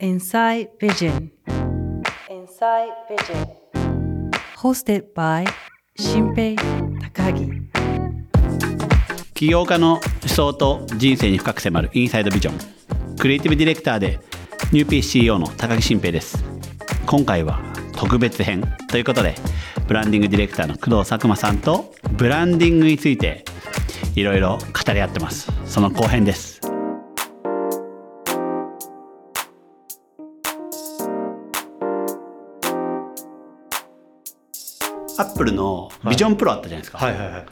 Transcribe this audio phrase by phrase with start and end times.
[0.00, 1.32] Inside Vision.
[2.30, 3.48] Inside Vision.
[4.56, 5.44] Hosted by
[5.96, 6.54] 新平
[7.12, 7.50] 高木
[9.34, 14.20] 起業家の思想と人生に深く迫るインサイドビジョンクリエイティブディレクターで
[14.70, 16.44] ニューピース CEO の高木新平です。
[17.04, 17.60] 今回は
[17.96, 19.34] 特別編ということで
[19.88, 23.44] ブランディングディレクターの工藤佐久間さんとブランディングについて
[24.14, 25.50] いろいろ語り合ってます。
[25.66, 26.57] その後編です
[35.18, 37.46] アップルのビジョンプロあったじゃないですか、はいはいはい。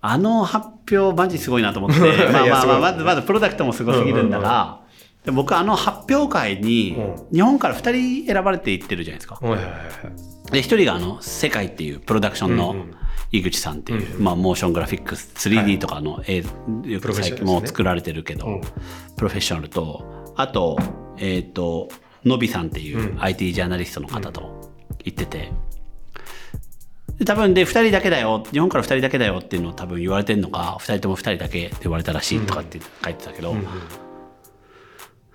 [0.00, 1.98] あの発表マジすごいなと思って、
[2.32, 4.80] まあまあまあ、まずまずプロダクトもすごすぎるんだが、
[5.24, 9.38] で僕あの発表会にう日本から2人選ばれていってるじゃないですか。
[9.40, 10.52] はいはいはいはい。
[10.52, 12.94] で、1人があの、世界っていうプロダクションのうんうん。
[13.30, 16.50] 井口さんっていう、うんまあモーショングラフィックス、3D とかの映像、
[16.88, 18.60] よく最近もう作られてるけど、うん。
[19.16, 20.78] プロフェッショナルと、あと、
[21.18, 21.88] えっ、と、
[22.24, 24.72] のびさんっていう IT ジャーナリストの方と
[25.04, 25.52] 言ってて、で
[27.24, 28.44] 多分で2人だけだよ。
[28.52, 33.54] 日本から2人だけだよっていうのを多分言われてるのか2人とも2人だけって言われたらしいとかって書いてたけど、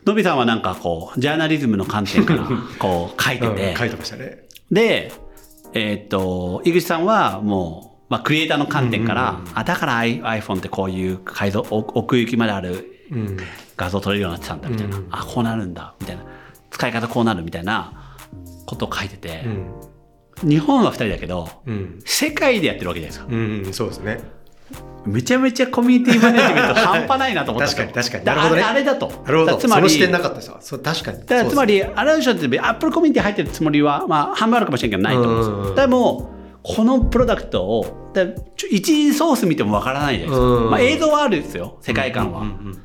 [0.06, 2.48] のびさんはなんかこうジャーナリズムの観点から
[2.80, 4.44] こう書いてて、うん書いてましたね。
[4.72, 5.12] で
[5.74, 13.38] えーっと井口さんはもう、まあ、クリエイターの観点から、あだから iPhone ってこういう解像お奥行きまであるうん。
[13.76, 15.08] 画像撮れるようになってたんだみたいな、うん。
[15.10, 16.24] あこうなるんだみたいな。
[16.70, 18.16] 使い方こうなるみたいな
[18.66, 19.44] ことを書いてて。
[19.46, 19.93] う、ん。
[20.44, 22.00] 日本は2人だけど、うん。
[22.06, 24.22] 世界でやってるわけじゃないですかうん、そうですね。
[25.06, 29.52] めちゃめちゃコミュニティマネジメント 半端ないなと思った確かに確かにだなるほどねあれだとなるほど。
[29.52, 30.58] だつまりそのなかったですわ。
[30.62, 31.18] そう、確かに。
[31.20, 35.54] だからつまり、り、ある種ってアップルコミュニティ入ってるつもりは、まあ、半分あるかもしれないけど、ないと思うんですよ。
[35.56, 36.30] うんうんうんでも、
[36.64, 38.24] このプロダクトを、だ
[38.72, 40.46] 一次ソース見てもわからないじゃないですか。
[40.46, 42.42] うんうんうんまあ、映像はあるんですよ、世界観は。
[42.42, 42.82] うんうん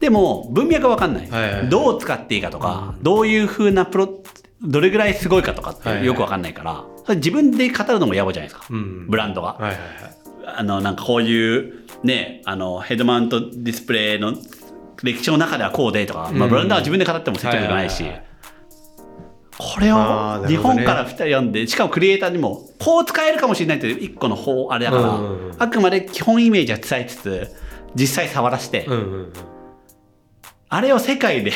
[0.00, 4.22] でも、文脈はわかんない,、はいはいはいどう使っていいかとか、どういう風なプロ、
[4.64, 6.00] どれぐらいすごいかとかっはいはい。
[6.02, 9.06] てよくわかんないから、それ自分で語るのも野暮じゃないですか、うん。
[9.08, 9.54] ブランドが。
[9.54, 9.80] はいはいはい。
[10.56, 14.34] あの、なんかこういう、ね、あの、ヘッドマウントディスプレイの
[15.02, 18.02] 歴史の中ではこうでとか、まあ、うんブランドは自分で語っても説得力ないし。
[18.02, 18.26] はいはいはい、
[19.58, 25.54] これを日本から2人読んで、しかもクリエイターにも、こう使えるかもしれないっていう一個の方、あれだから、うんうんうん。
[25.58, 27.48] あくまで基本イメージは伝えつつ、
[27.94, 29.32] 実際触らせて、うんうんうん。
[30.68, 31.52] あれを世界で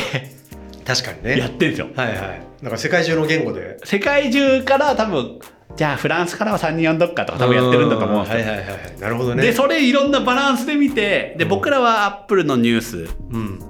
[0.88, 1.38] 確かにね。
[1.38, 1.88] やってるんですよ。
[1.94, 2.42] はいはい。
[2.62, 3.78] なんか世界中の言語で。
[3.84, 5.38] 世界中から多分、
[5.76, 8.38] じゃあフランスからは3人呼んどくかとか多分やってるんだと思うんですよ。
[8.38, 9.00] はいはいはいはい。
[9.00, 9.42] なるほどね。
[9.42, 13.60] で、それいろんなバランスで見て、で、僕らはアップルのニュース、うん。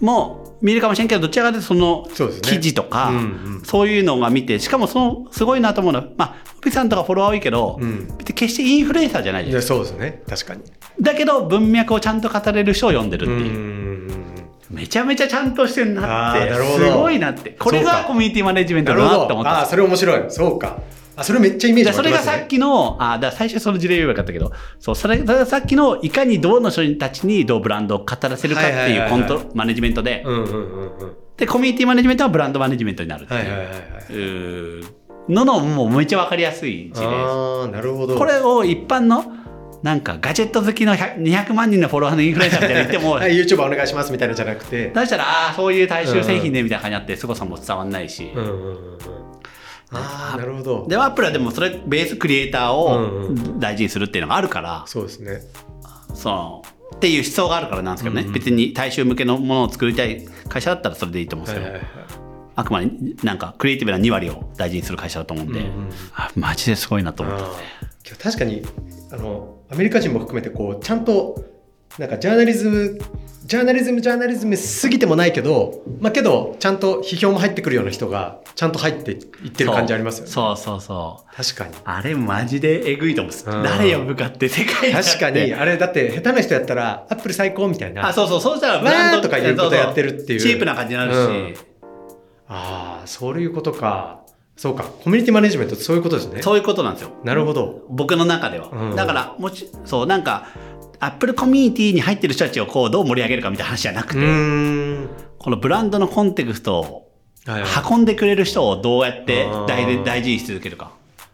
[0.00, 2.08] も見るかもしれんけどどちらかというとその
[2.42, 3.20] 記事とかうんう
[3.60, 10.22] んそういうのが見てしかもそのすごいなと思うのはまあピさんとかフォロワー多いけど、うん決してインフルエンサーじゃないじゃんいや、そうですね。
[10.28, 10.62] 確かに。
[11.00, 13.52] だけど文脈をちゃんと語れる人を読んでるってうんいうう、
[14.20, 14.23] ん
[14.70, 18.94] めちゃめちゃちゃんとしてるなってすごいなってこれがコミュニティマネジメント。
[18.94, 20.24] だなって思ったああ、それ面白い。
[20.28, 20.78] そうか。
[21.16, 31.16] あ、それめっちゃイメージでそれがさっきの、あ、だ最初その事例言えばよかったけど、そう、それがさっきの、いかにどの人たちにどうブランドを語らせるかってはいうコントロ、マネジメントで、うんうんうんうん。
[31.36, 33.40] で、コミュニティマネジメントはブランドマネジメントになるっていう。
[33.40, 33.80] はいはいはいはい。
[34.10, 38.14] うーののもうめっちゃわかりやすい事例でああ、なるほど。
[38.14, 38.18] す。
[38.18, 39.24] これを一般の
[39.84, 44.90] なんかガジェット好きの100 200万人のフォロワーのインフルエンサーみたいに言っても、 はい、YouTube お願いしますみたいなのじゃなくて。
[44.94, 48.32] 出したら、ああ、そういう大衆製品ねみたいな感じになって、凄さも伝わんないし。
[48.34, 48.76] うんうんうんうん。
[49.92, 50.86] ああ、なるほど。
[50.88, 55.42] で、アップルはでもそれ、ベースクリエイターをうん大事にするっていうのがあるから、そうですね。
[56.14, 56.62] その、
[56.96, 61.94] っていう思想があるからなんですけどね、うんうん別に大衆向けのものを作りたい会社だったらそれでいいと思うんですけど、はいはいはい。
[62.56, 62.88] あくまで
[63.22, 67.54] なんかクリエイティブな2割を大事にする会社だと思うんで、うんうんあマジですごいなと思ったんで。
[67.54, 68.62] あー今日確かに
[69.10, 71.44] あのアメリカ人も含めてこうちゃんと
[71.98, 72.98] なんかジャーナリズム
[73.44, 80.30] ジャーナリズムジャーナリズム過ぎてもないけどまあけどちゃんと批評も入ってくるような人がちゃんと入っていってる感じありますよね。
[80.30, 81.36] そうそうそう。
[81.36, 81.74] 確かに。
[81.84, 83.28] あれマジでえぐいと思う。
[83.28, 83.50] んです。
[83.50, 83.62] うん。
[83.64, 85.52] 誰呼ぶかって世界確かに。
[85.52, 88.08] あれだって下手な人やったらアップル最高みたいな。
[88.08, 90.40] あ、そうそう、そうしたらブわランドーとかいうことやってるっていう。
[90.40, 91.54] チープな感じになるし、うん。
[92.48, 94.23] ああそういうことか
[94.56, 97.10] そうかコミュニティマネジメントそういうことですねそういうことなんですよ。
[97.24, 98.70] なるほど僕の中では。
[98.72, 100.48] うんだから、もち、そう、なんか、
[101.00, 104.20] アップルコミュニティに入ってる人たちをこう、どう盛り上げるかみたいな話じゃなくて、
[105.38, 107.10] このブランドのコンテクストを
[107.90, 110.92] 運んでくれる人をどうやって大事大事にし続けるか。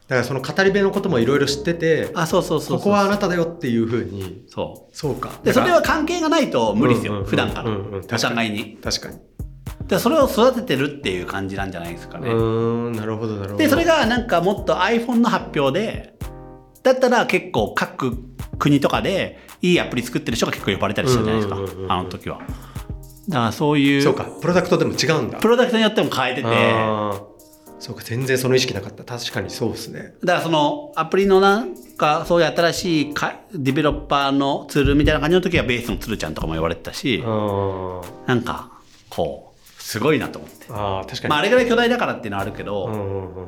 [0.08, 2.78] だからその語り部のこともいろいろ知っててあ、そうそうそう。
[2.78, 5.46] ここはあなただよっていうふうにそそうかう。
[5.46, 7.70] で、それは関係がないと無理ですよ、うんうんうん普段から。
[7.70, 8.78] うんうんお互いに。
[8.82, 9.18] 確かに
[9.90, 12.28] で、それを育ててるっていう感じなんじゃないですかうね。
[12.96, 13.56] なるほどなるほど。
[13.56, 16.14] で、それがなんかもっと iPhone の発表で、
[16.84, 18.16] だったら結構各
[18.58, 21.56] 国とかでいいアプリ作ってる人が結構呼ばれたりしたじゃないですか。
[21.88, 22.38] あの時は。
[23.28, 24.24] だからそういう、そうか。
[24.40, 25.38] プロダクトでも違うんだ。
[25.40, 26.48] プロダクトによっても変えてて、
[27.80, 29.02] そうか全然その意識なかった。
[29.02, 30.14] 確かにそうですね。
[30.22, 38.70] だからそのアプリのなんかそういう新しいかディベロッパーのツールみたいな感じの時はベースのつるちゃんとかも言われてたし、あなんか
[39.08, 39.49] こう
[39.90, 40.66] すごいなと思って。
[40.70, 43.46] あー確かに、まああれぐらい巨大だからっていうのはあるけど、うんうんうん。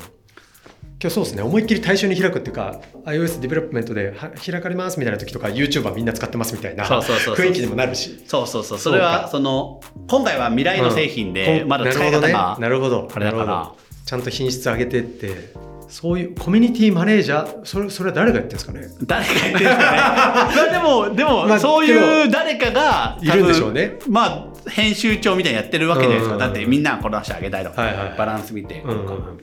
[1.01, 1.43] 今日そうですね。
[1.43, 7.47] 思いっきり対象に開くっていうか iOS ディベロップメントでは開かれますみたいな時とか YouTuber みんな使ってますみたいなそうそうそうそう。
[7.47, 8.25] 雰囲気にもなるし。
[8.27, 8.79] そうそうそう。
[8.79, 11.69] それは、その、今回は未来の製品で、うん。
[11.69, 13.07] まだ使い方が、なるほどね。
[13.07, 13.09] なるほど。
[13.15, 13.73] あれだから。
[14.05, 15.53] ちゃんと品質上げてって
[15.89, 19.07] そういうコミュニティマネージャーそれそれは誰がやってるんですかね？
[19.07, 19.99] 誰が言ってるんですかね？
[20.01, 23.99] まあでも、でも、まあそういう誰かが、いるんでしょうね。
[24.09, 26.35] まあ、編集長みたいにやってるわけじゃないですか。
[26.35, 28.19] うんだってみんなこの足上げたいとか、はいはい。
[28.19, 29.41] バランス見て、うんうんうん。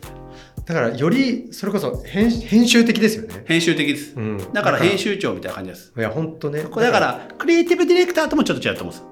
[0.65, 3.43] だからよりそれこそ編編集的ですよね。
[3.45, 4.15] 編集的です。
[4.15, 4.53] うん。
[4.53, 5.93] だから編集長みたいな感じです。
[5.97, 6.61] いや本当ね。
[6.63, 9.03] だから、クリエイティブディレクターともちょっと違うと思うんで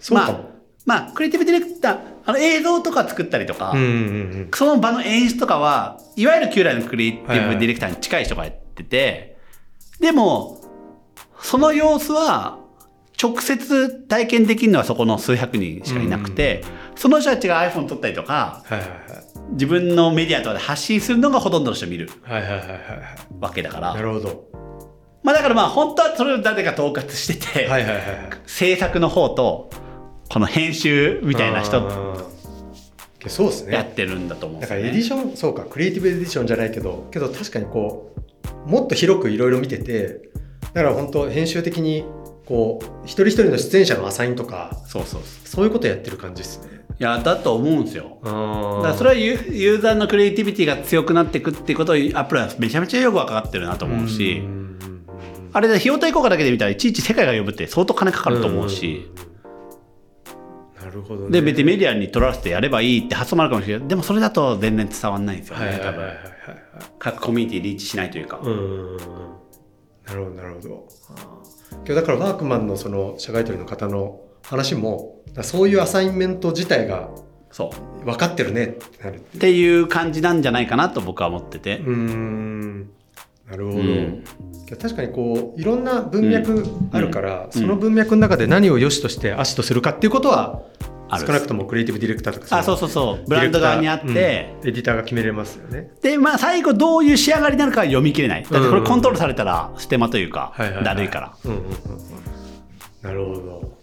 [0.00, 0.08] す。
[0.08, 0.38] そうかも、
[0.86, 4.50] まあ、まあ、クリエイティブディレクター、あの映像とか作ったりとか、うんうんうん。
[4.54, 9.36] その場の演出とかは、いわゆる旧来のクリエイティブディレクターに近い人がやってて、
[9.98, 10.60] でも、
[11.40, 12.59] その様子は、
[13.20, 16.64] 直接体験できるのはそこの数百人しかいなくて、
[16.96, 18.90] その人たちが iPhone 撮ったりとか、はいはい
[19.52, 22.78] 自分のメディアとかで発信するのがほとんどの人見るはいはいはいはいはい。
[23.40, 24.48] わけだかはいなら、るほど。
[25.24, 28.06] まあだからまあ本当はそれを誰か統括してて、はいはいはいはい。
[28.46, 29.70] 制作の方と、
[30.28, 31.80] この編集みたいな人
[33.26, 33.74] そうですね。
[33.74, 34.82] やってるんだと思うんですよね。
[34.84, 38.14] だからエディションそうかクリエイティブエディションじゃないけどけど確かにこ
[38.66, 40.30] うもっと広くいろいろ見てて
[40.74, 42.04] だから本当編集的に
[42.50, 45.64] こう一人一人の出演者のアサインとかそうそうそう。
[45.64, 46.80] いうことやってる感じですね。
[46.98, 48.18] いや、だと思うんですよ。
[48.24, 54.42] だあからそれはユユーザーのクリエイティビティが強くなっていくっていうことをアップルはめちゃめちゃよく分かってるなと思うし、
[55.52, 59.08] あれで費用対効果だけで見たらいちいち世界が呼ぶって相当金かかると思うし、
[60.82, 61.30] なるほどね。
[61.30, 63.88] で別にメディアに取らせてやればいいって発想もあるかもしれない。
[63.88, 66.16] でもそれだと全然伝わんないんですよね、多分はいはいはいはい。
[66.16, 66.64] はい
[66.98, 68.96] 各コミュニティリーチしないというか、うん。
[70.06, 70.88] なるほどなるほど
[71.72, 77.10] 今日だからワークマンのその社外取りの方の話もそういうアサインメント自体が
[77.50, 77.70] そ
[78.02, 78.04] う。
[78.04, 79.86] 分かってるねってなるっていう。
[79.88, 82.90] 感じなんじゃないかなと僕は思ってて、うーん。
[83.48, 84.24] なるほど、うん。
[84.80, 90.62] 確かにこういろんな文脈あるから、んその文脈の中で何を良しとして悪しとするかっていうことは
[91.10, 93.24] ある少なくともクリエイティブディレクターとかあそうそうそう。
[93.28, 94.14] ブランド側にあって、うん。
[94.68, 95.90] エディターが決めれますよね。
[96.02, 98.42] でまあ最後どういう仕上がりになるかは読み切れない。
[98.42, 100.54] だってこれコントロールされたらステマというか、
[100.84, 101.36] だるいから。
[101.44, 101.74] うんうんうんうん。
[103.02, 103.78] なるほど。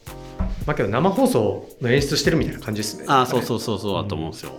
[0.65, 3.05] まあけど生放送の演出してるみたいな感じですね。
[3.07, 4.51] あそうそうそうそうだと思うんですよ、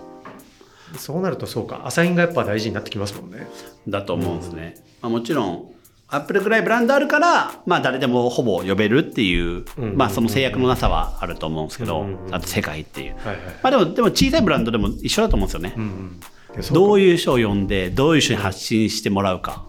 [0.97, 1.81] そうなるとそうか。
[1.85, 3.47] アサインがやっぱ大事になってきますもんね。
[3.87, 5.71] だと思うんですね、まあ、もちろん
[6.11, 9.95] アップルぐらいブランドあるから、まあ、誰でもほぼ呼べるっていう、うん。
[9.95, 12.25] まあ、その制約のなさはあると思うんですけど、うん。
[12.25, 13.37] うんあと世界っていう、はいはい。
[13.61, 16.19] まあ、でもでも小さいブランドでも一緒だと思うんですよね、うん
[16.55, 16.73] うん。
[16.73, 19.65] どういういう人を呼んでどういう人に発信してもらうか、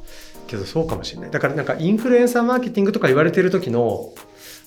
[0.46, 1.30] けどそうかもしれない。
[1.30, 4.12] だからなんかインフルエンサーマーケティングとか言われてる時の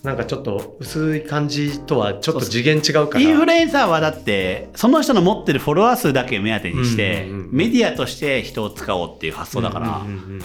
[0.04, 3.22] なんかちょっと薄い感じとはちょっと次元違うから。
[3.22, 10.40] インフルエンサーはだってその人の持ってるフォロワー数だけ目当てにして、うんうんうんメディアとして人を使おうっていう発想だから、うんうんうんうん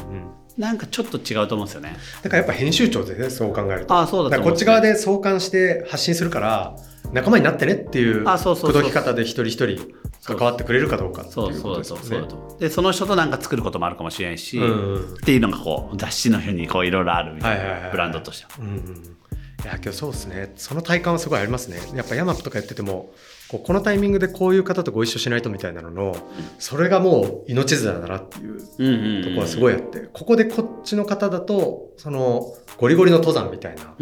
[0.58, 1.96] なんかちょっと違うと思うんですよね。
[2.22, 3.96] だからやっぱ編集長でねそう考えると。
[3.96, 6.76] あそうだこっち側で相関して発信するから
[7.12, 9.94] 仲間になってねっていうあそうそうそう口説き方で一人一人
[10.24, 12.02] 関わってくれるかどうかっていそうことですよね。
[12.02, 17.90] そうだとでその人となんか作ることもあるかもしれないし、うんうんっていうのがこう雑誌のようにこういろいろあるみたいな。
[17.90, 18.50] ブランドとしては。
[18.58, 19.27] うんうんい
[19.68, 20.52] や今日そうですね。
[20.56, 21.78] その体感はすごいありますね。
[21.94, 23.12] やっぱヤマップとかやってても
[23.48, 26.16] こうこのタイミングでこういう方とご一緒しないとみたいなのの
[26.58, 33.94] それがもう命綱だなっていうとこはすごいあってここでこっちの方だとそのゴリゴリの登山みたいな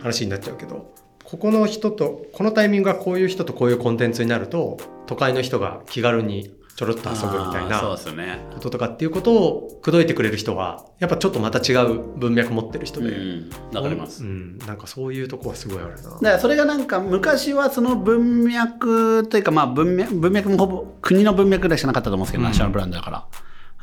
[0.00, 8.38] 話になっちゃうけどここの人とこのタイミングがこういう人とこういうコンテンツになると都会の人が気軽にちょろっと遊ぶみたいなですよね。
[8.52, 14.24] こととかっていうことを口説いてくれる人はやっぱちょっとまた違う文脈持ってる人で、うん、わかります。
[14.24, 15.96] うん、なんかそういうとこはすごいあるな。
[15.96, 22.48] だからそれがなんか昔はその文脈というかまあ文脈文脈もほぼ国の文脈ぐらいしかなかったと思うんですけど、うん。
[22.48, 23.26] ナショナルブランドだから。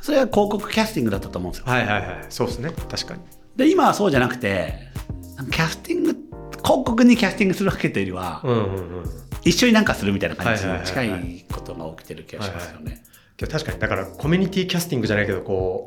[0.02, 1.68] それは広告キャスティングだったと思うんですよ。
[1.68, 2.26] はいはいはい。
[2.30, 2.72] そうですね。
[2.90, 3.22] 確かに。
[3.56, 4.90] で今はそうじゃなくて
[5.52, 6.16] キャスティング
[6.64, 13.04] 広告にキャスティングするわけというよりは、うんうんうん一緒になんかするみたいな感じに近いことが起きてる気がしますよね。
[13.38, 15.86] 確かにだからコミュニティキャスティングじゃないけどこ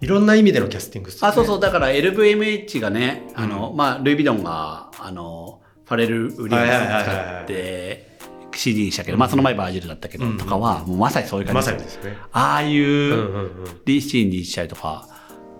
[0.00, 8.12] ういろんな意味でのキャスティングねあそうそうだから LVMH がねあの、まあ、ルイ・ヴィドンがあのファレル・ウィリアムズを使って
[8.54, 11.70] CD にしたけど、まあ、その前バージルだったけど、うんとかはもうまさにそういう感まじ。
[11.70, 12.16] でよさにですすね。
[12.32, 13.80] ああいう、うんうんうん。
[13.84, 15.08] リーシーンにしたりとか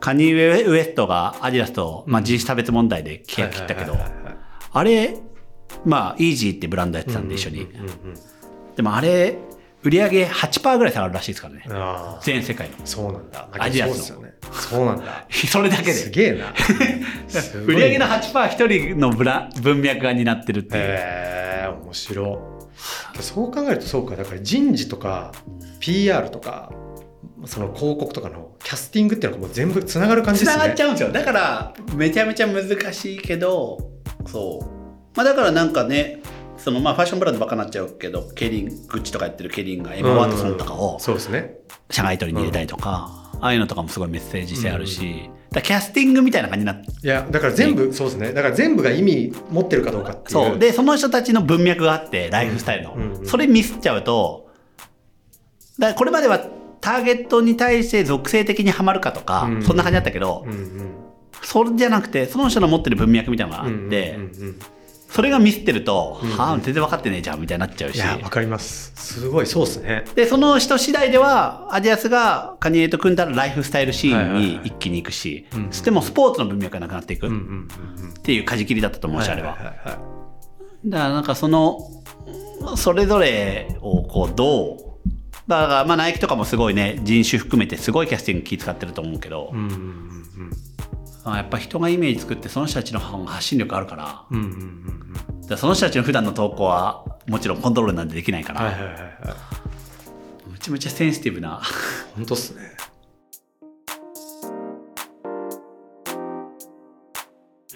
[0.00, 3.96] カニエ・ウエストがアディダスと、まあ、人種差別問題で契約切ったけど
[4.72, 5.16] あれ
[5.84, 7.68] まあ、イージーってブランドやってたんで一緒に。
[8.76, 9.36] でもあれ、
[9.82, 12.18] 売り上げ8%ぐらい下がるらしいですからね。
[12.22, 12.74] 全世界の。
[12.84, 16.30] そうなんだアジアスのそうなんだ それだけすで。
[16.30, 16.54] げえな
[17.66, 20.82] 売り上げの8%一人のブラ文脈が担ってるっていう。
[20.82, 22.58] へえ面白
[23.18, 25.32] いそう考えるとそうかだから人事とか
[25.80, 26.72] PR とか
[27.44, 31.12] その広告とかのキャスティングっていうのがもう全部つながる感じつですねながっちゃうんですよ。
[31.12, 33.78] だから、めちゃめちゃ難しいけど、
[34.26, 34.81] そう。
[35.14, 36.22] まあだからなんかね、
[36.56, 41.56] そのまあファッションブランドばっかなっちゃうけど、ケリン、グッチとかやってるケリンがエマ・ワトソンとかをそうですね。
[41.90, 48.32] 社外取りに入れたりとか、ああいうのとかもすごいメッセージ性あるし、だからキャスティングみたいな感じになって、いやだから全部そうですね。
[48.32, 50.30] だから全部が意味持ってるかどうかっていう。
[50.30, 50.58] そう。
[50.58, 52.94] で、その人たちの文脈があって、ライフスタイルの。
[52.94, 54.48] うんうんそれミスっちゃうと、
[55.78, 56.38] だからこれまでは
[56.80, 60.90] ターゲットに対して属性的にはまるかとか、うんそんな感じだったけど、うんうん。
[61.42, 64.58] それじゃなくて、その人の持ってる文脈みたいなのがあって、うんうんうんうん
[65.12, 67.96] それがミスってると、うんはあ、全然分かってねえじゃんみたいになっちゃうし。
[67.96, 68.92] いやわかります。
[68.96, 70.04] すごいそうですね。
[70.14, 74.42] で、その人次第では、アジアスがカニエと組んだらライフスタイルシーンはいはいはい。
[74.42, 78.04] に一気に行くし、うんそしてもうスポーツの文脈がなくなっていくっうんうんうん。
[78.06, 79.48] うんていう舵切りだったと思うし、あれは。
[79.50, 79.98] いいいは
[80.86, 81.78] だからなんかその、
[82.78, 84.76] それぞれをこうどう、
[85.46, 95.56] だからまあナイキとかもすごいね、人種含めてすごいキャスティング気使ってると思うけど、うんうんうんまあやっぱ人がイメージ作ってその人たちの発信力あるから、うんうんうんうん。
[95.56, 99.02] その人たちの普段の投稿はもちろんコントロールなんてできないから、はいはいはいはい。
[100.50, 101.62] むちゃむちゃセンシティブな。
[102.16, 102.62] 本当っすね。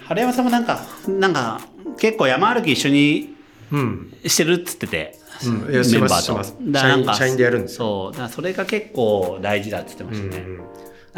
[0.03, 1.61] 春山さんもなんか、なんか
[1.97, 3.35] 結構山歩き一緒に
[3.71, 4.13] うん。
[4.25, 5.73] してるっつってて、うん。
[5.73, 6.87] いやしてますメンバーと。
[6.87, 8.11] なんか社員でやるんですよ。
[8.11, 10.43] そう、だそれが結構大事だっつってましたね。
[10.43, 10.67] うんうん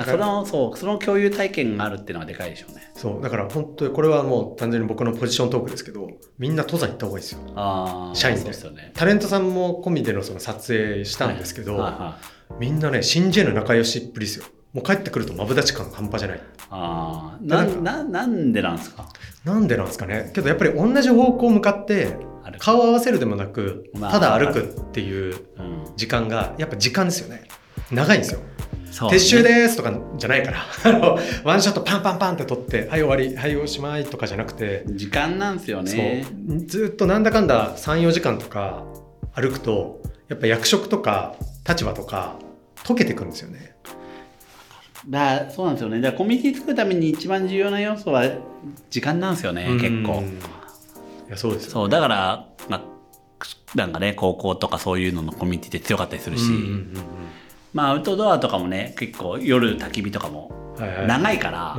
[0.06, 2.92] その、そう、その共有体験があるっていうのはでかいでしょうね。
[2.94, 7.40] そうだから本当にこれはもう単純に僕のポジショントークですけどみんな登山行った方がいいですよ。
[7.56, 8.44] ああ、社員で。
[8.44, 8.92] ですよね。
[8.96, 11.94] タレントさんも込みでのその撮影したんですけど、
[12.60, 14.46] みんなね信じる仲良しっぷりですよ。
[14.74, 16.42] もう帰ってくるとマブダチ感半端じゃない。
[16.70, 19.08] ああ、でななんな、なんでなんですか？
[19.46, 20.32] なんでなんですかね？
[20.34, 22.18] けどやっぱり同じ方向向かって
[22.60, 25.80] 顔を合わせるでもなくまあただ歩くっていううん。
[25.96, 27.44] 時間がやっぱ時間ですよね。
[27.92, 28.42] 長いんですよ
[28.92, 30.66] 撤収ですとかじゃないから。
[31.44, 33.36] ワンショットパンパンパンって取ってはい終わり。
[33.36, 34.84] はいおしまいとかじゃなくて。
[34.88, 36.26] 時間なんですよね。
[36.66, 38.84] ずっとなんだかんだ34時間とか
[39.34, 41.36] 歩くとやっぱ役職とか
[41.68, 42.36] 立場とか
[42.84, 43.76] 溶けてくるんですよね。
[45.08, 46.02] だそうなんですよね。
[46.02, 48.26] だからコミュニティ作るために一番重要な要素は
[48.90, 50.20] 時間なんですよね、結構。
[50.20, 50.26] うん。
[51.30, 52.82] いやそうですよそう、だから、まあ、
[53.76, 56.94] なんかね、高校とかそういうののコミュニティって強かったりするし、うんうんうん
[57.74, 60.52] まあアウトドアとかもね、結構夜焚き火とかも
[61.08, 61.76] 長いから、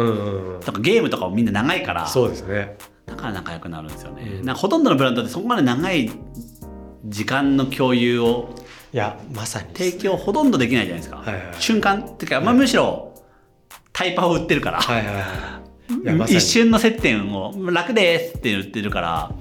[0.64, 2.76] とかゲームとかもみんな長いから、そうですね。
[3.06, 4.22] だから仲良くなるんですよね。
[4.22, 4.44] うん。
[4.44, 6.10] なんかほとんどのブランドってそこまで長い
[7.06, 8.54] 時間の共有を
[8.92, 11.16] いやまさにです提供ほとんどできないじゃないですか。
[11.18, 12.02] はいはい瞬間。
[12.02, 13.14] っていうか、まあ、むしろ
[13.92, 16.14] タイパを売ってるから、はいはいはい。
[16.14, 19.32] ま一瞬の接点を楽ですって言ってるから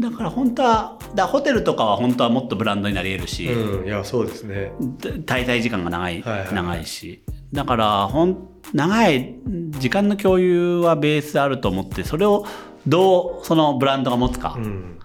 [0.00, 4.72] だから本当はだホテルとかは本当はもっとブランドになり得るし、うんいやそうですね。
[4.90, 6.46] 滞在時間が長い,、はいはい。
[6.46, 7.22] はい長いし。
[7.52, 9.36] だからほん長い
[9.78, 12.44] 時間の共有はベースあると思ってそれを
[12.86, 14.98] どうそのブランドが持つか、うん。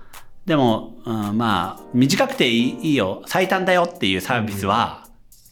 [0.45, 3.24] でも、うん、まあ短くていいいいよ。
[3.27, 5.07] 最短だよっていうサービスは、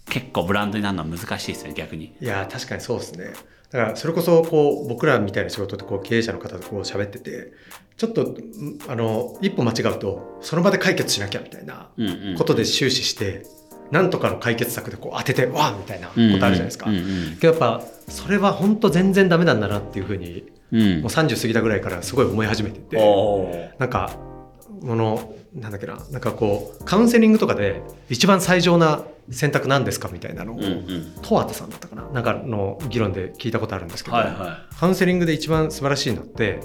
[0.10, 2.16] 結構ブランドになるのは難しいですね逆に。
[2.20, 3.34] いや確かにそうですね。
[3.72, 7.54] だからそれこそこう僕らみたいな仕事ってこう経営者の方とこう喋ってて
[8.00, 8.36] ちょっとん
[8.88, 11.90] あの一歩間違うとその場で解決しなきゃみたいな
[12.38, 13.46] ことで終始して、
[13.92, 16.86] なんとかの解決策でこう当ててわーみたいなことあるじゃないですか。
[17.42, 24.16] けどやっぱそれは本当全然ダメなんだなっていうふうにもう30過ぎたぐらいからすごい思い始めてて、なんか
[24.82, 36.60] このなんだっけななんかこうカウンセリングとかで一番最上な選択なんですかみたいなのを、うんうんトワタさんだったかななんかの議論で聞いたことあるんですけど、はいはカウンセリングで一番素晴らしいのって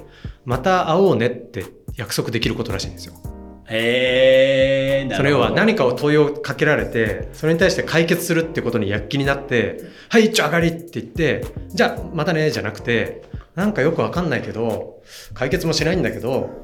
[0.44, 1.66] また会おうねって
[1.96, 3.14] 約束できることらしいんですよ。
[3.14, 3.74] い。
[3.74, 5.14] へえ。
[5.14, 13.22] それ要は何かを問いをかけられてそれに対して解決するってことに躍起になって「はい一丁上がり」って言って「じゃあまたね」じゃなくて
[13.54, 15.02] なんかよくわかんないけど
[15.34, 16.63] 解決もしないんだけど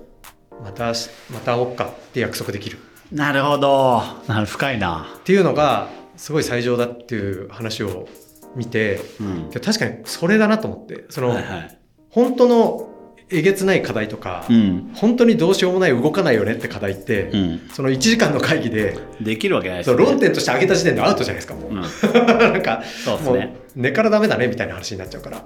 [0.62, 2.78] またしまた会おっかって約束できる
[3.12, 4.02] なるほど。
[4.28, 5.06] なる深いな。
[5.18, 8.08] っていうのがすごい最上だっていう話を
[8.54, 9.50] 見てうん。
[9.50, 11.78] 確かにそれだなと思ってその、はいはい。
[12.10, 12.90] 本当の
[13.32, 14.90] えげつない課題とか、うん。
[14.94, 17.68] 本当にどうしようもない動かないよねって課題って、うん。
[17.72, 19.96] その1時間の会議でできるわけないですね。
[19.96, 21.80] 論点として挙げた時点でアウトじゃないですかもう、うん。
[21.80, 23.56] なんかもうそうですね。
[23.76, 25.44] 根からダメだねみたいな話になっちゃうから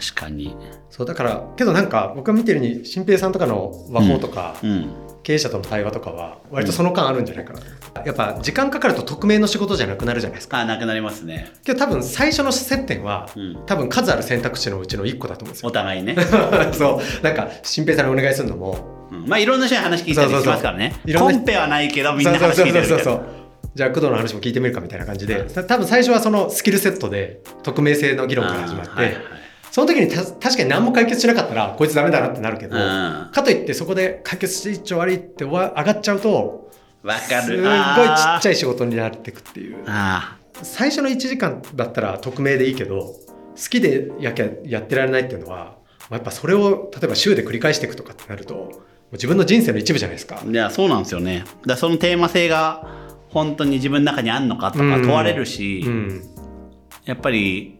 [0.00, 0.56] 確かに。
[0.90, 4.90] そうだからけどなんか僕が見てるに新平さんとかの和法とか、うん。
[5.26, 7.66] 経営者との対話とかは割とその間あるんじゃないかなと、
[8.06, 11.50] やっぱ時間かかると匿名の仕事じゃなくなるじゃないですかあ、なくなりますね。
[11.64, 16.14] けど多分最初の接点は、うん多分数ある選択肢のうちの1個だと思うんですよお互いね。
[16.72, 20.94] そうなんか新平さんにお願いするのもうんまあいろんな人に話聞いたりしますからね。
[21.18, 23.20] コンペはないけどみんな話聞いてるみたいな。
[23.74, 29.16] じゃあ工藤の話も聞いてみるかみたいな感じで多分最初はそのスキルセットで匿名性の議論から始まって、はいはい
[29.76, 36.70] その時にた確かに何も解決しなかったらこいつダメだなってなるけど、うんかといってそこで解決して一丁悪いって上がっちゃうと
[37.02, 37.42] わかる。
[37.42, 38.52] すっごいちっちゃい。
[38.54, 43.16] い仕事になっていくっていうあ最初の1時間だったら匿名でいいけど好
[43.68, 45.76] きでやきゃやってられないっていうのは、
[46.08, 48.72] まあやっぱそれを例えば週で繰り返していくとかってなるともう
[49.12, 50.50] 自分の人生の一部じゃないですかあ。
[50.50, 51.44] いや、そうなんですよね。
[51.66, 52.88] だそのテーマ性が
[53.28, 56.22] 本当に自分の中にあんのかとか問われるし、うん
[57.04, 57.75] やっぱり、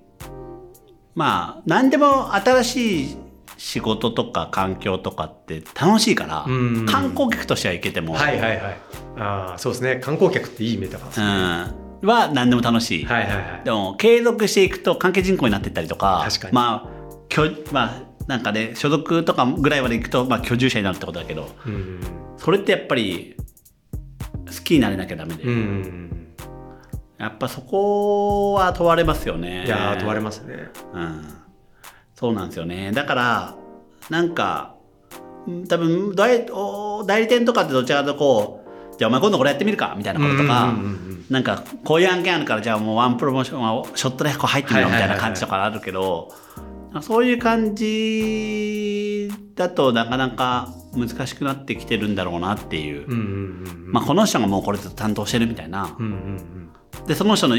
[1.16, 3.16] まあ、何でも新しい
[3.56, 6.86] 仕事とか環境とかって楽しいから、うん。
[6.86, 8.76] 観光客としては行けても、はいはいはい。
[9.16, 9.96] ああそうですね。
[9.96, 13.04] 観光客っていいメタファーですうね、ん、は何でも楽しい。
[13.06, 13.64] はいはいはい。
[13.64, 16.54] でも継続していくと関係人口になっていったりとか確かに。
[16.54, 16.88] まあ
[17.30, 22.00] きょまあなんかね所属とかぐらいまでいくと、まあ、居住者になるってことだけどうん。
[22.36, 23.36] それってやっぱり
[24.46, 26.15] 好きになれなきゃダメで、うんうん
[27.18, 29.64] やっぱそこは問われますよね。
[29.66, 30.68] いやー問われますね。
[30.92, 31.24] うん、
[32.14, 32.92] そうなんですよね。
[32.92, 33.54] だから
[34.10, 34.74] なんか
[35.46, 41.24] うん多分代お代理店とかってどちらかとこうじゃあお前今度これやってみるかみたいなこととか、うんうんうんうん。
[41.30, 46.32] なんかこういう案件あるからじゃあもうワンプロモーションはショットでこう入ってみようみたいな感じとかあるけど
[47.02, 56.65] そういう感じだとなかなか難しくなってきてるんだろうなっていう、うんうんうんまあ、この人がもうこれずっと担当してるみたいな、うんうん
[57.06, 57.56] でその人の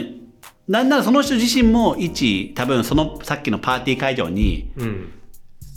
[0.67, 4.83] なんならその人自身も一多分そのさっきのパーティー会場にうん。
[4.83, 5.13] うん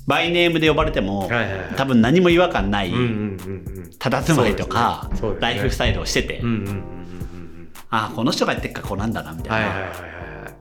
[0.06, 1.74] バイネームで呼ばれても、はいはいはい。
[1.76, 3.90] 多分何も違和感ないうんうんうんうん。
[3.96, 5.20] 佇まいとか、ね。
[5.20, 5.36] ね。
[5.38, 10.52] ライフスタイルをしてて、うんうんうんうんうんああこの人がやってっからこうなんだなみたいな、はいはいはいはいはい。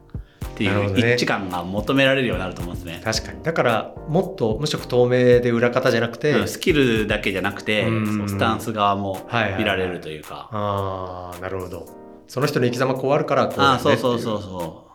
[0.45, 3.01] っていう一致感が求められるようになると思うんですね。
[3.03, 3.41] 確かに。
[3.41, 9.59] だからもっと無色透明で裏方じゃなくて、うんスキルだけじゃなくて、うスタンス側もはいはいはい。
[9.61, 11.98] 見られるというか、ああなるほど
[12.29, 14.87] その人の生き様こうあるからこうああそうそうっていそうそ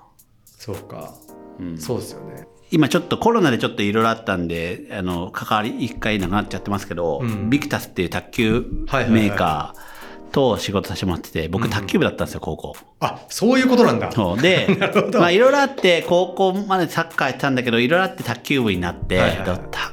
[0.56, 1.12] そうか。
[1.58, 2.46] う、うん、そうですよね。
[2.70, 7.50] 今ちょっとコロナでちょっといろいろあったんであの関わり一回なくなっちゃってますけど、うん。
[7.50, 12.76] ビクタスっていう卓球はいはいはいメーカーと仕事させてもらってて僕卓球部だったんですよ高校。
[13.00, 14.12] あそういうことなんだ。
[14.12, 14.40] そう。
[14.40, 15.18] で なるほど。
[15.18, 19.46] まあいろいろあって高校までサッカーやってたんだけどいろいろあって卓球部になって、はいはいはい。
[19.46, 19.92] だた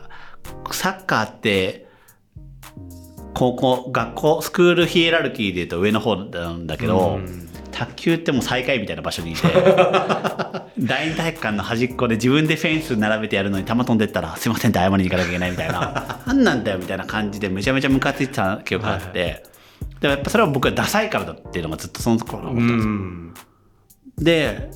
[0.72, 1.88] サッカーって
[3.34, 7.48] 高校学校スクールヒエラルキーで言うと上の方なんだけど、うん。
[7.72, 9.42] 卓球ってもう最下位みたいな場所にいて
[10.78, 19.44] 第二体育館の端っこで自分でフェンス並べてやるのに球飛んでったら「すいません」って謝りに行かなきゃいけないみたいな 何なんだよみたいな感じでめちゃめちゃムカついてた記憶があって、
[20.02, 22.94] でもやっぱそれは僕はダサいからだっていうのがずっとその頃思うってたんですよ。
[22.94, 23.34] ん。
[24.20, 24.72] で、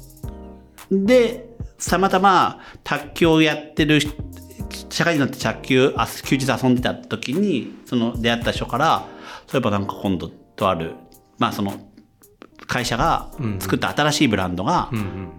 [0.91, 1.49] で、
[1.89, 4.13] たまたま卓球をやってる人
[4.95, 9.05] 社会人になって卓球、あ休日遊んでた時に、その出会った人から、
[9.45, 10.93] そういえばなんか今度とある、
[11.37, 11.73] まあその
[12.65, 13.29] 会社が
[13.59, 15.29] 作った新しいブランドが、うんうん。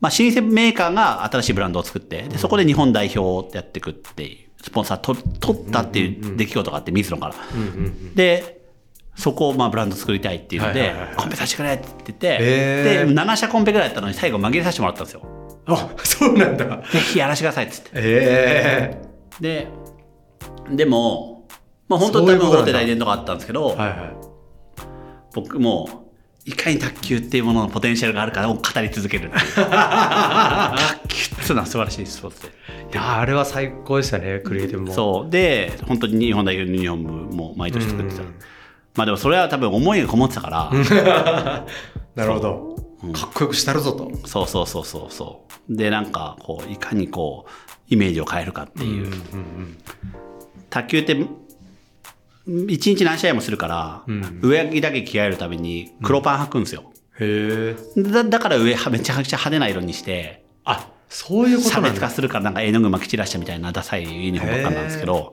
[0.00, 7.34] まあ老舗メーカーが新しいブランドを作って、でそこで日本代表をやっていくっていう、スポンサーと取ったっていう出来事があって、水野から。
[7.54, 8.58] うんうんで、
[9.14, 13.14] そこをまあブランド作りたいっていうのではいはいはいはい、コンペさせてくれって言ってへて、ー。
[13.14, 15.47] で、7社コンペぐらいやったのに最後紛れさせてもらったんですよ。
[15.68, 17.90] あそうなんだぜひやらせてくださいっつって。
[17.94, 19.02] え
[19.40, 19.68] で、
[20.70, 21.46] でも、
[21.88, 24.16] まあ本当に多分大手代理店とかあったんですけど、えはいはい
[25.34, 26.06] 僕も
[26.46, 29.30] う、いかに卓球っていうもののポテンシャルがあるかを語り続ける。
[29.54, 29.58] 卓
[31.08, 32.48] 球っていうのは素晴らしいスポーツで。
[32.48, 35.30] いやあれは最高でしたねクリエイティブもそう。
[35.30, 38.34] で、本当に日本代表のユニフォームも毎年作ってたうん。
[38.96, 40.70] まあでもそれは多分思いがこもってたから、
[42.16, 42.77] なるほど
[43.12, 44.10] かっこよくしたるぞと。
[44.26, 45.76] そうそうそうそうそう。
[45.76, 47.50] で、なんか、こう、いかにこう、
[47.88, 49.06] イメージを変えるかっていう。
[49.06, 49.78] うんうん
[50.70, 51.26] 卓球って、
[52.68, 56.92] 一日何試合もするから、うん上着だけ着替えるために黒パン履くんですよ。
[57.20, 61.90] へえだだから上はめちゃくちゃ派手な色にして、あそういうこと差なんだ。
[61.92, 65.32] 別化するからなんか絵の具巻き散らしたみたいなダサいユニフォームばっかなんですけど、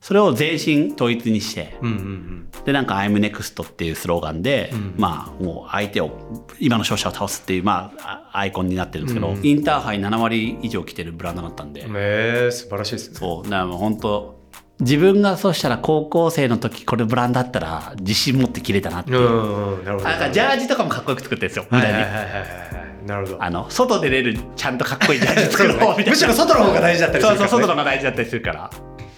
[0.00, 13.18] それを全身統一にして、うんうんで、なんか I'm Next っていうスローガンで、まあ、もう相手を、今の勝者を倒すっていう、まあ、あアイコンになってるんですけど、インターハイ7割以上来てるブランドだったんで、うんええ素晴らしいですね。
[13.18, 14.40] そう、だからもう本当
[14.80, 19.18] 自分がそうしたら高校生の時これブランドだったら自信持って着れたなっていう。
[19.18, 20.08] うんうんなるほど。
[20.08, 21.92] あなんかジャージとかもかっこよく作ってるんですよ、無駄に。
[21.92, 22.32] はいはいはいはい。
[22.32, 22.46] は
[22.86, 23.42] いなるほど。
[23.42, 26.10] あの外で出るちゃんとかっこいいジャージ作ろうみたいな。
[26.10, 28.70] むしろ外の方が大事だったりすそうそうるから、ね、外の方が大事だったりするから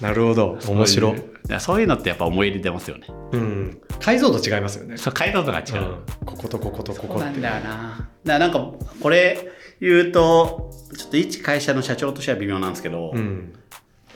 [0.02, 0.58] なるほど。
[0.68, 3.06] 面白いそういういやそういうのってやっぱ思い入れ出ますよね。
[3.32, 3.80] うん。
[4.00, 4.96] 解像度違いますよね。
[4.96, 6.02] そう解像度が違う、うん。
[6.24, 7.18] こことこことここって。
[7.18, 8.08] そうなんだよな。
[8.24, 9.48] だなんかこれ
[9.80, 13.54] 言うとちょっと一会社の社長としては微妙なんですけど、うん。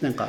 [0.01, 0.29] なんか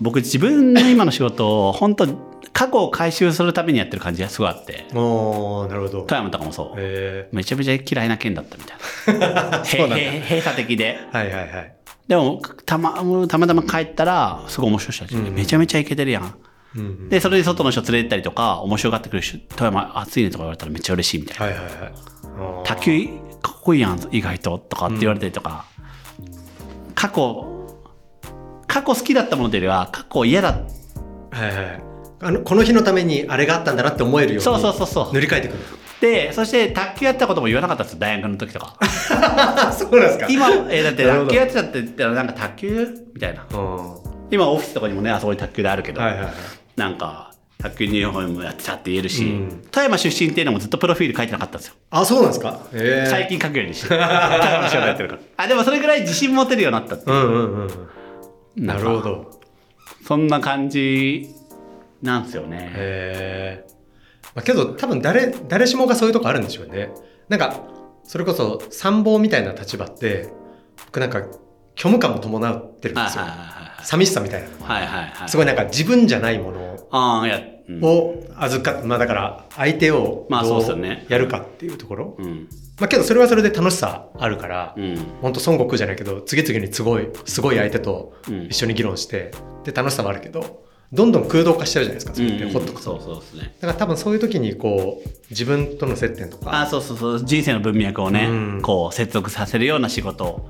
[0.00, 2.06] 僕自分の今の仕事を本当
[2.52, 4.86] 過去を回収するためにやってる感じがすごいあって。
[4.94, 6.02] おーなるほど。
[6.02, 6.76] 富山とかもそう。
[6.76, 9.64] へめちゃめちゃ嫌いな県だったみたいな。
[9.66, 9.96] そうなんだ。
[9.96, 10.98] 閉鎖的で。
[11.12, 11.77] えはいはいはい
[12.08, 12.94] でもたま
[13.28, 16.34] たまたま帰ったらすごい面白い人たちめちゃめちゃイケてるやん。
[16.76, 17.08] うんうん。
[17.08, 21.44] でそれで外の人連れてったりとか面白がってくる人富山暑いねとか言われたらめっちゃ嬉しいみたいな。
[21.44, 22.64] はいはいはい。
[22.64, 23.08] 卓球
[23.42, 25.66] かっこいいやん意外ととかって言われたりとか、
[26.94, 27.68] 過去
[28.66, 30.48] 過去好きだったものというよりは過去嫌だ。
[30.50, 30.64] は
[31.34, 31.82] いはい。
[32.20, 35.12] あのこの日のためにあれがあったんだなって思えるようにそうそうそうそう。
[35.12, 35.58] 塗り替えてくる
[36.00, 38.76] でそして卓球やったことも言わなかったんですよ大学の時とか。
[39.76, 40.26] そうなんですか？
[40.28, 43.44] 今えだって卓球やってたって言ったらなんか卓球みたいな
[44.30, 46.28] 今オフィスとかにもねあそこに卓球であるけど、いはいはい。
[46.76, 49.62] なんか卓球日本もやってたって言えるし、うん。
[49.72, 51.74] 富山出身っていうのもずっとプロフィール書いてなかったんですよ。
[51.90, 52.60] あそうなんですか？
[52.72, 53.06] へえ。
[53.10, 53.88] 最近書くようにして。
[53.90, 55.20] 富山の仕事やってるから。
[55.38, 57.12] あでもそれぐらい自信持てるようになったってう。
[57.12, 57.68] んうんうん
[58.56, 59.40] ななんかるほど。
[60.06, 61.28] そんな感じ
[62.02, 62.70] なんですよね。
[62.74, 63.77] へえ。
[64.34, 66.90] まあ、けど多分誰、誰しもがそういうとこあるんでしょうね。
[67.28, 67.60] なんか、
[68.04, 70.28] それこそ参謀みたいな立場って、
[70.86, 71.22] 僕なんか
[71.76, 73.24] 虚無感も伴ってるんはいですよ。
[73.24, 74.86] は寂しさみたいなのはいはい。
[74.86, 75.28] はいはいはい。
[75.28, 77.80] すごいなんか自分じゃないものああ、いや、うん。
[77.84, 82.16] を預かっ、まあだから相手をまあそうどうですよねやるかっていうところ。
[82.18, 82.48] うん。
[82.80, 84.96] まあけどそれはそれで楽しさあるから、うん。
[85.20, 89.32] 本当孫悟空じゃないけど、次々にすごい、すごい相手とうん一緒に議論して、
[89.64, 92.82] で楽しさもあるけど、どんどん空洞化しちゃうじゃないですか、それってうんほっとくと。
[92.82, 93.54] そうそうですね。
[93.60, 97.24] だから多分そういう時にこう自分との接点とああ、かそうそうそう。
[97.24, 100.48] 人生の文脈をね、うんこう、接続させるような仕事を。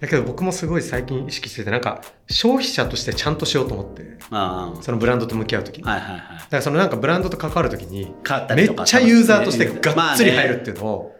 [0.00, 2.00] だけど僕もすごい最近意識しててなんか
[2.30, 5.92] 消費者としてちゃんとしようと思ってあそのブランドと向き合う時に、あ。
[5.92, 6.20] はいはいはい。
[6.20, 8.12] だからそのなんかブランドと関わる時に
[8.54, 11.16] めっちゃユーザーとしてがっつり入るっていうのを、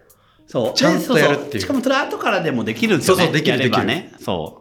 [0.47, 0.75] そう。
[0.75, 3.25] ちゃんとやるっていうしかもそれ後からでもできるんですよね。
[3.25, 4.13] そうそうできるやればね。
[4.21, 4.60] そう。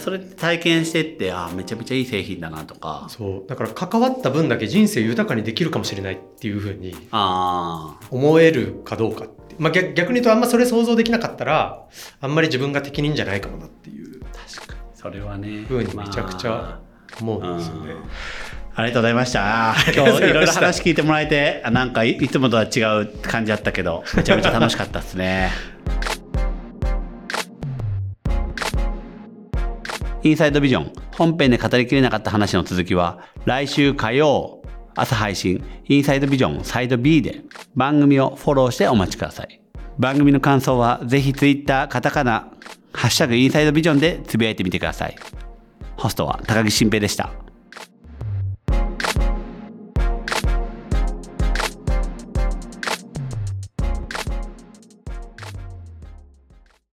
[0.00, 3.06] それ体験してって、ああ、めちゃめちゃいい製品だなとか。
[3.08, 8.06] そうだから関わった分だけ人生豊かにできるかもしれないっていうふうにああ。
[8.10, 11.86] 思えるかどうかって、まあ、逆逆に言うとあんまそれ想像できなかったら
[12.20, 14.80] あんまり自分が適任じゃないかもなっていう確かに。
[14.94, 15.64] それはね。
[15.68, 16.80] ふうにめちゃくちゃ
[17.20, 17.94] 思うんですよね。
[18.74, 19.74] ありがとうございました。
[19.92, 25.50] 今日いろいろ話聞いてもらえて、あなんかいいつもとは違う感じだったけど、めちゃめちゃ楽しかったですね。
[30.22, 34.62] インサイドビジョン本編で語りきれなかった話の続きは来週火曜
[34.94, 37.42] 朝配信インサイドビジョンサイド B で
[37.76, 39.60] 番組をフォローしてお待ちください。
[39.98, 42.52] 番組の感想はぜひツイッターカタカナ
[42.92, 45.16] ハッシュタグインサイドビジョンでつぶやいてみてください。
[45.96, 47.30] ホストは高木新平でした。